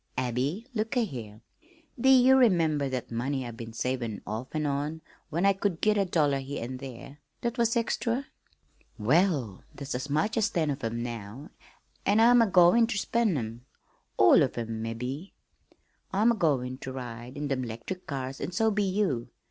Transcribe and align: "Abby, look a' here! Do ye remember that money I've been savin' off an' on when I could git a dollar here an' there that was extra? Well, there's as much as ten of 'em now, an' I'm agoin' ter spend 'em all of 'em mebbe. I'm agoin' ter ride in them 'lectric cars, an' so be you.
"Abby, 0.17 0.65
look 0.73 0.97
a' 0.97 1.05
here! 1.05 1.41
Do 1.99 2.09
ye 2.09 2.31
remember 2.31 2.89
that 2.89 3.11
money 3.11 3.45
I've 3.45 3.55
been 3.55 3.71
savin' 3.71 4.19
off 4.25 4.47
an' 4.55 4.65
on 4.65 5.01
when 5.29 5.45
I 5.45 5.53
could 5.53 5.79
git 5.79 5.95
a 5.95 6.05
dollar 6.05 6.39
here 6.39 6.63
an' 6.63 6.77
there 6.77 7.19
that 7.41 7.59
was 7.59 7.75
extra? 7.77 8.25
Well, 8.97 9.63
there's 9.75 9.93
as 9.93 10.09
much 10.09 10.37
as 10.37 10.49
ten 10.49 10.71
of 10.71 10.83
'em 10.83 11.03
now, 11.03 11.51
an' 12.03 12.19
I'm 12.19 12.41
agoin' 12.41 12.87
ter 12.87 12.95
spend 12.95 13.37
'em 13.37 13.63
all 14.17 14.41
of 14.41 14.57
'em 14.57 14.81
mebbe. 14.81 15.33
I'm 16.11 16.31
agoin' 16.31 16.79
ter 16.79 16.93
ride 16.93 17.37
in 17.37 17.47
them 17.49 17.61
'lectric 17.63 18.07
cars, 18.07 18.41
an' 18.41 18.51
so 18.53 18.71
be 18.71 18.81
you. 18.81 19.29